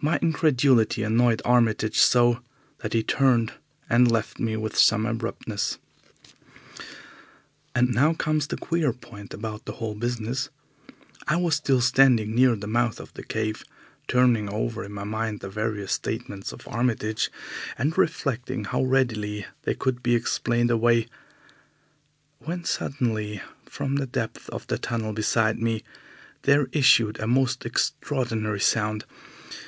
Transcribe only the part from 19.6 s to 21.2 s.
they could be explained away,